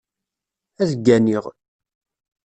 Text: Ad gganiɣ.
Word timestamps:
Ad 0.81 0.89
gganiɣ. 1.03 1.45